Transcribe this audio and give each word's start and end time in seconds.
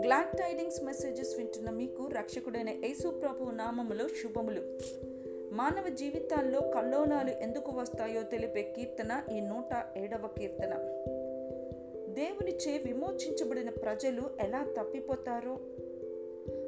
Glad 0.00 0.36
tidings 0.36 0.84
messages 0.84 1.36
వింటున్న 1.36 1.70
మీకు 1.70 2.06
రక్షకుడైన 2.06 2.68
యేసు 2.68 3.08
ప్రభు 3.08 3.50
నామములో 3.50 4.08
శుభములు. 4.08 4.60
మానవ 5.54 5.88
జీవితాల్లో 5.88 6.60
కల్లోలాలు 6.60 7.30
ఎందుకు 7.30 7.72
వస్తాయో 7.72 8.22
తెలిపే 8.22 8.62
కీర్తన 8.62 9.22
ఈ 9.36 9.40
నూట 9.40 9.98
ఏడవ 9.98 10.28
కీర్తన. 10.38 10.74
దేవునిచే 12.08 12.78
విమోచించబడిన 12.78 13.70
ప్రజలు 13.70 14.22
ఎలా 14.40 14.66
తప్పిపోతారో 14.78 15.58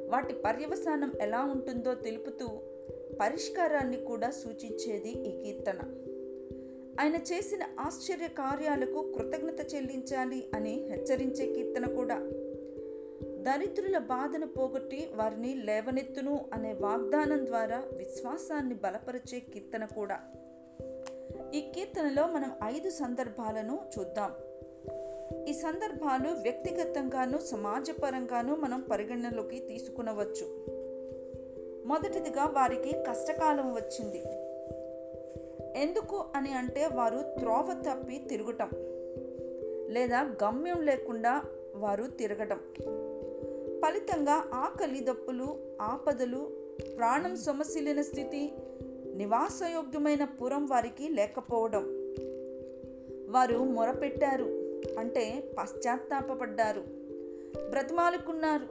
వాటి 0.09 0.33
పర్యవసానం 0.33 1.13
ఎలా 1.21 1.43
ఉంటుందో 1.43 1.93
తెలుపుతూ 1.93 2.47
పరిష్కారాన్ని 3.21 3.97
కూడా 3.97 4.29
సూచించేది 4.29 5.09
ఈ 5.09 5.43
కీర్తన. 5.43 6.08
ఆయన 6.99 7.15
చేసిన 7.15 7.63
ఆశ్చర్య 7.79 8.27
కార్యాలకు 8.27 9.13
కృతజ్ఞత 9.17 9.75
చెల్లించాలి 9.75 10.49
అని 10.55 10.87
హెచ్చరించే 10.89 11.45
కీర్తన 11.53 11.85
కూడా. 11.85 12.15
దరిద్రుల 13.41 13.97
బాధను 13.97 14.47
పోగొట్టి 14.47 15.09
వారిని 15.15 15.53
లేవనెత్తును 15.53 16.45
అనే 16.53 16.73
వాగ్దానం 16.73 17.45
ద్వారా 17.45 17.83
విశ్వాసాన్ని 17.97 18.75
బలపరిచే 18.75 19.39
కీర్తన 19.39 19.85
కూడా. 19.85 20.19
ఈ 21.53 21.61
కీర్తనలో 21.75 22.27
మనం 22.27 22.51
ఐదు 22.75 22.89
సందర్భాలను 22.89 23.79
చూద్దాం. 23.99 24.31
ఈ 25.47 25.53
సందర్భాలు 25.53 26.29
వ్యక్తిగతంగాను 26.41 27.37
సమాజపరంగాను 27.37 28.55
మనం 28.55 28.81
పరిగణనలోకి 28.81 29.59
తీసుకునవచ్చు. 29.59 30.65
మొదటిదిగా 31.87 32.45
వారికి 32.45 32.91
కష్టకాలం 32.91 33.73
వచ్చింది. 33.73 34.48
ఎందుకు 35.75 36.25
అని 36.35 36.53
అంటే 36.53 36.87
వారు 36.87 37.35
త్రోవ 37.39 37.83
తప్పి 37.87 38.17
తిరుగుటం 38.17 38.69
లేదా 39.89 40.21
గమ్యం 40.21 40.81
లేకుండా 40.81 41.41
వారు 41.75 42.03
తిరగటం. 42.03 42.59
ఫలితంగా 43.85 44.43
ఆకలి 44.53 44.99
దప్పులు 44.99 45.57
ఆపదలు 45.81 46.51
ప్రాణం 46.97 47.35
సొమశీలిన 47.35 48.01
స్థితి 48.01 48.53
నివాసయోగ్యమైన 49.15 50.23
పురం 50.23 50.65
వారికి 50.65 51.09
లేకపోవడం. 51.09 51.83
వారు 53.29 53.57
మొరపెట్టారు 53.57 54.45
అంటే 54.99 55.53
పశ్చాత్తాపడ్డారు 55.59 56.83
బ్రతిమాలుకున్నారు 57.69 58.67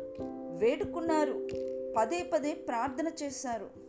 వేడుకున్నారు 0.59 1.49
పదే 1.97 2.23
పదే 2.23 2.55
ప్రార్థన 2.55 3.11
చేశారు. 3.23 3.88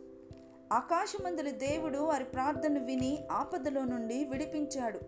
ఆకాశమందుల 0.72 1.50
దేవుడు 1.50 1.98
వారి 1.98 2.24
ప్రార్థన 2.24 2.78
విని 2.78 3.18
ఆపదలో 3.30 3.84
నుండి 3.84 4.24
విడిపించాడు. 4.24 4.98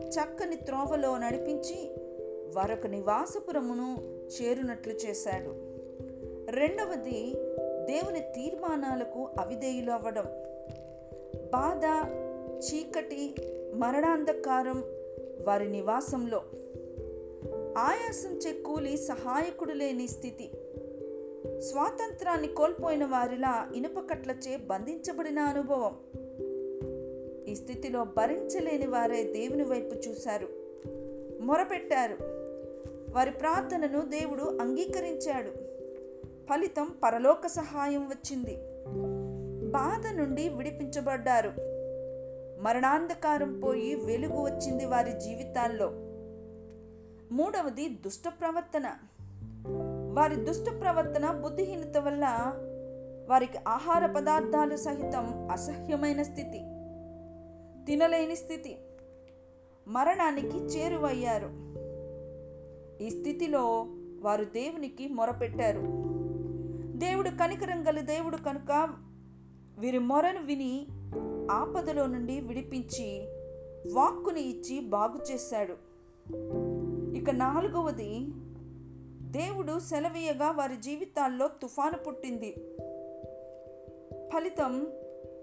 చక్కని 0.00 0.56
త్రోవలో 0.56 1.18
నడిపించి 1.18 1.94
వారొక 2.56 2.86
నివాసపురమును 2.86 3.98
చేరునట్లు 4.42 4.92
చేశాడు. 4.92 5.50
రెండవది 6.50 7.32
దేవుని 7.86 8.20
తీర్మానాలకు 8.20 9.28
అవిధేయులు 9.38 9.92
అవ్వడం. 9.92 10.24
బాధ 11.52 11.84
చీకటి 12.58 13.34
మరణాంధకారం 13.74 14.84
వారి 15.46 15.68
నివాసంలో. 15.68 16.42
ఆయాసం 17.78 18.62
కూలి 18.62 18.96
సహాయకుడు 18.96 19.72
లేని 19.72 20.08
స్థితి. 20.08 20.50
స్వాతంత్రాన్ని 21.66 22.48
కోల్పోయిన 22.48 23.04
వారిలా 23.04 23.68
ఇనుపకట్లచే 23.74 24.56
బంధించబడిన 24.56 25.38
అనుభవం. 25.38 25.96
ఈ 27.48 27.54
స్థితిలో 27.54 28.04
భరించలేని 28.04 28.86
వారే 28.86 29.22
దేవుని 29.32 29.62
వైపు 29.62 29.94
చూశారు. 29.94 30.48
మొరపెట్టారు. 31.40 32.16
వారి 33.14 33.30
ప్రార్థనను 33.30 34.00
దేవుడు 34.00 34.58
అంగీకరించాడు. 34.60 35.50
ఫలితం 36.50 36.90
పరలోక 37.04 37.46
సహాయం 37.46 38.08
వచ్చింది. 38.08 38.56
బాధ 39.70 40.16
నుండి 40.16 40.48
విడిపించబడ్డారు. 40.48 41.52
మరణాంధకారం 42.62 43.60
పోయి 43.60 43.94
వెలుగు 43.94 44.42
వచ్చింది 44.44 44.84
వారి 44.84 45.12
జీవితాల్లో. 45.12 45.90
మూడవది 47.32 47.88
దుష్ట 47.88 48.22
ప్రవర్తన. 48.40 48.90
వారి 50.16 50.36
దుష్ట 50.36 50.80
ప్రవర్తన 50.80 51.30
బుద్ధిహీనత 51.30 51.98
వల్ల 51.98 52.26
వారికి 53.28 53.58
ఆహార 53.68 54.06
పదార్థాలు 54.06 54.76
సహితం 54.76 55.48
అసహ్యమైన 55.50 56.22
స్థితి 56.22 56.58
తినలేని 57.86 58.36
స్థితి 58.36 58.76
మరణానికి 59.88 60.56
చేరువయ్యారు. 60.56 61.50
ఈ 63.02 63.10
స్థితిలో 63.10 63.86
వారు 64.20 64.44
దేవునికి 64.44 65.08
మొరపెట్టారు. 65.08 65.80
దేవుడు 66.98 67.30
కనికరం 67.30 67.88
గల 67.88 68.00
దేవుడు 68.00 68.36
కనుక 68.36 68.88
వీరి 69.78 69.98
మొరను 69.98 70.46
విని 70.46 70.86
ఆపదలో 71.50 72.06
నుండి 72.06 72.40
విడిపించి 72.40 73.28
వాక్కుని 73.92 74.40
ఇచ్చి 74.40 74.80
బాగు 74.80 75.32
చేశాడు. 75.32 75.72
ఇక 77.16 77.30
నాలుగవది 77.30 78.28
దేవుడు 79.30 79.78
సెలవీయగా 79.78 80.50
వారి 80.50 80.76
జీవితాల్లో 80.76 81.48
తుఫాను 81.62 81.98
పుట్టింది. 81.98 82.52
ఫలితం 84.34 84.86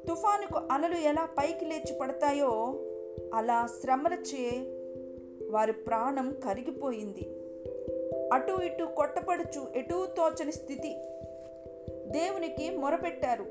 తుఫానుకు 0.08 0.68
అలలు 0.72 0.96
ఎలా 0.96 1.26
పైకి 1.26 1.66
లేచి 1.66 2.00
పడతాయో 2.00 2.80
అలా 3.34 3.68
శ్రమలచే 3.82 4.50
వారి 5.52 5.74
ప్రాణం 5.74 6.36
కరిగిపోయింది. 6.46 7.30
అటు 8.34 8.62
ఇటు 8.64 8.84
కొట్టపడుచు 8.84 9.68
ఎటూ 9.76 10.06
తోచని 10.06 10.52
స్థితి 10.52 10.96
దేవునికి 12.10 12.78
మొరపెట్టారు. 12.78 13.46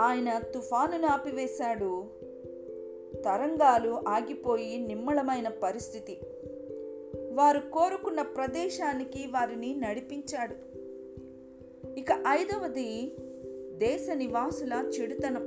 ఆయన 0.00 0.38
తుఫానును 0.38 1.06
ఆపివేశాడు. 1.06 2.04
తరంగాలు 3.24 4.02
ఆగిపోయి 4.08 4.78
నిమ్మళమైన 4.86 5.48
పరిస్థితి. 5.48 6.20
వారు 7.38 7.58
కోరుకున్న 7.58 8.22
ప్రదేశానికి 8.22 9.26
వారిని 9.26 9.74
నడిపించాడు. 9.74 10.54
ఇక 11.98 12.06
ఐదవది 12.28 13.12
దేశ 13.76 14.10
నివాసుల 14.10 14.92
చెడుతనం. 15.00 15.42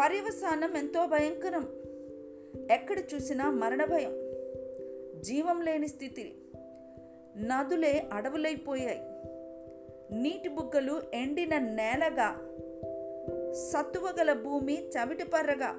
పర్యవసానం 0.00 0.76
ఎంతో 0.76 1.06
భయంకరం. 1.06 1.68
ఎక్కడ 2.70 2.98
చూసినా 3.14 3.50
మరణ 3.50 3.84
భయం. 3.84 4.12
జీవం 5.22 5.62
లేని 5.62 5.88
స్థితి. 5.88 6.34
నదులే 7.36 8.08
అడవులైపోయాయి. 8.12 9.00
నీటి 10.20 10.48
బుగ్గలు 10.48 11.02
ఎండిన 11.14 11.58
నేలగా. 11.58 12.34
సత్తువగల 13.54 14.32
భూమి 14.32 14.88
చవిటిపర్రగా. 14.88 15.74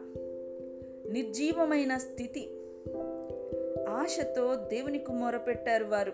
నిర్జీవమైన 1.14 1.98
స్థితి. 1.98 2.59
ఆశతో 4.00 4.56
దేవునికి 4.56 5.12
మొరపెట్టారు 5.12 5.86
వారు. 5.86 6.12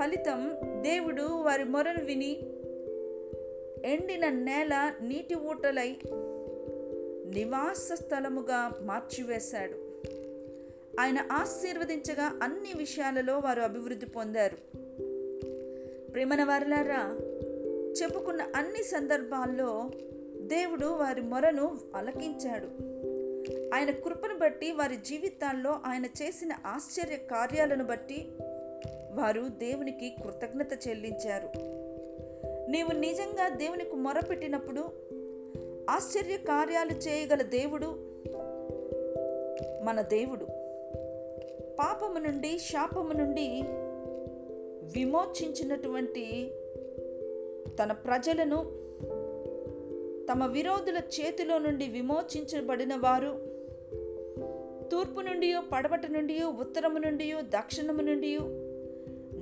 ఫలితం 0.00 0.50
దేవుడు 0.82 1.22
వారి 1.22 1.64
మొరను 1.64 2.04
విని 2.04 2.40
ఎండిన 3.84 4.28
నేల 4.28 4.92
నీటి 5.02 5.34
ఊటలై 5.34 5.96
నివాస 7.34 7.92
స్థలముగా 7.92 8.72
మార్చివేశాడు. 8.82 9.74
ఆయన 11.00 11.18
ఆశీర్వదించగా 11.32 12.32
అన్ని 12.42 12.72
విషయాలలో 12.76 13.38
వారు 13.38 13.60
అభివృద్ధి 13.60 14.06
పొందారు. 14.06 14.56
ప్రేమన 16.12 16.44
వారులారా 16.44 17.18
చెప్పుకున్న 18.02 18.46
అన్ని 18.56 18.82
సందర్భాల్లో 18.82 19.90
దేవుడు 20.40 20.86
వారి 20.86 21.20
మొరను 21.20 21.78
అలకించాడు. 21.94 22.90
ఆయన 23.74 23.90
కృపను 23.90 24.38
బట్టి 24.38 24.72
వారి 24.72 24.96
జీవితాల్లో 24.96 25.78
ఆయన 25.84 26.06
చేసిన 26.06 26.52
ఆశ్చర్య 26.66 27.16
కార్యాలను 27.16 27.84
బట్టి 27.84 28.28
వారు 29.12 29.40
దేవునికి 29.40 30.14
కృతజ్ఞత 30.24 30.88
చెల్లించారు. 30.88 31.50
నీవు 32.70 32.92
నిజంగా 32.92 33.48
దేవునికి 33.48 33.96
మొరపెట్టినప్పుడు 33.96 34.80
ఆశ్చర్య 35.90 36.36
కార్యాలు 36.36 36.90
చేయగల 36.90 37.42
దేవుడు 37.42 37.86
మన 39.84 40.00
దేవుడు. 40.00 40.44
పాపము 41.78 42.18
నుండి 42.18 42.58
శాపము 42.58 43.12
నుండి 43.12 43.62
విమోచించినటువంటి 45.00 46.50
తన 47.82 47.92
ప్రజలను 47.92 48.80
తమ 50.32 50.46
విరోధుల 50.46 50.98
చేతిలో 50.98 51.58
నుండి 51.58 51.88
విమోచించబడిన 51.88 52.94
వారు 52.94 53.49
తూర్పు 54.92 55.20
నుండి 55.20 55.54
పడమట 55.72 56.06
నుండి 56.06 56.42
ఉత్తరము 56.42 56.98
నుండి 56.98 57.34
దక్షిణము 57.40 58.00
నుండి 58.00 58.38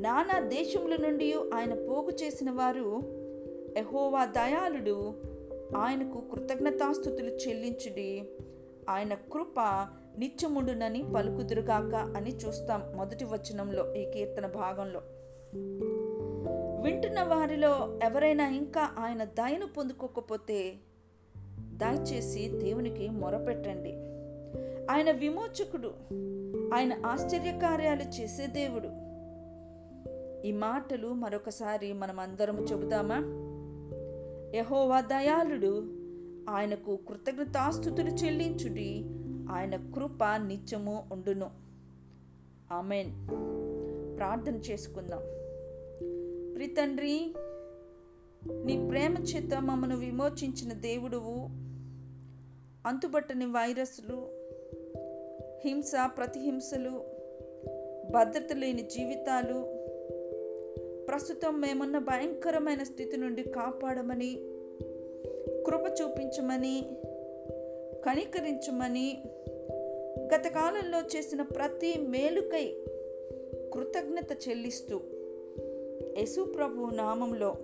నానా 0.01 0.41
దేశముల 0.41 0.97
నుండి 0.97 1.35
ఆయన 1.55 1.75
పోగు 1.75 2.11
చేసిన 2.11 2.51
వారు 2.51 3.03
ఎహోవా 3.77 4.25
దయాళుడు. 4.25 5.15
ఆయనకు 5.77 6.21
కృతజ్ఞతాస్థుతులు 6.21 7.31
చెల్లించుడి. 7.31 8.23
ఆయన 8.89 9.15
కృప 9.15 9.61
నిత్యముండునని 10.19 11.05
పలుకుదురుగాక 11.17 11.95
అని 11.95 12.37
చూస్తాం 12.37 12.83
మొదటి 12.97 13.25
వచనంలో 13.25 13.95
ఈ 13.95 14.11
కీర్తన 14.11 14.47
భాగంలో. 14.47 15.03
వింటున్న 16.83 17.23
వారిలో 17.23 17.99
ఎవరైనా 18.03 18.49
ఇంకా 18.49 18.91
ఆయన 18.99 19.25
దయను 19.25 19.67
పొందుకోకపోతే 19.67 20.75
దయచేసి 21.59 22.49
దేవునికి 22.49 23.11
మొరపెట్టండి. 23.11 24.18
ఆయన 24.91 25.11
విమోచకుడు. 25.11 25.91
ఆయన 26.75 27.07
ఆశ్చర్యకార్యాలు 27.07 28.03
చేసే 28.03 28.47
దేవుడు. 28.47 28.89
ఈ 30.47 30.53
మాటలు 30.53 31.09
మరొకసారి 31.09 31.93
మనం 31.93 32.21
అందరం 32.21 32.59
చెబుదామా? 32.59 33.17
యహోవా 34.59 35.01
దయాళుడు 35.01 35.83
ఆయనకు 36.51 36.97
కృతజ్ఞతాస్థుతులు 36.97 38.11
చెల్లించుడి. 38.11 39.05
ఆయన 39.51 39.77
కృప 39.77 40.25
నిత్యము 40.25 41.07
ఉండును. 41.13 41.51
ఆమెన్. 42.73 43.29
ప్రార్థన 44.19 44.55
చేసుకుందాం. 44.55 45.21
ప్రితండ్రి 46.55 47.35
నీ 48.65 48.89
ప్రేమ 48.91 49.17
చేత 49.17 49.55
మమ్మను 49.55 49.97
విమోచించిన 49.97 50.73
దేవుడువు. 50.73 51.49
అంతుబట్టని 52.89 53.45
వైరస్లు 53.45 54.38
హింస 55.65 55.93
ప్రతిహింసలు 56.17 56.91
భద్రత 58.11 58.53
లేని 58.53 58.83
జీవితాలు. 58.83 59.79
ప్రస్తుతం 61.07 61.61
మేమున్న 61.61 61.99
భయంకరమైన 61.99 62.83
స్థితి 62.83 63.17
నుండి 63.17 63.43
కాపాడమని 63.43 64.39
కృప 65.67 65.81
చూపించమని 66.03 66.87
కనికరించమని 68.07 69.19
గత 70.35 70.49
కాలంలో 70.49 70.99
చేసిన 71.17 71.43
ప్రతి 71.43 71.95
మేలుకై 71.99 72.75
కృతజ్ఞత 73.75 74.49
చెల్లిస్తూ 74.49 75.01
యశు 76.19 76.43
ప్రభు 76.43 76.95
నామంలో 76.95 77.55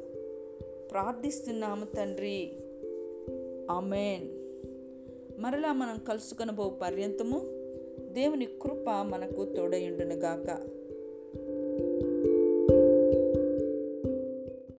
ప్రార్థిస్తున్నాము 0.90 1.84
తండ్రి. 1.84 2.56
అమేన్ 3.70 4.28
మరలా 5.40 5.72
మనం 5.72 5.98
కలుసుకొనబో 6.08 6.68
పర్యంతము. 6.82 7.53
దేవుని 8.14 8.46
కృప 8.62 8.88
మనకు 9.04 9.42
తోడయుండునుగాక 9.56 10.48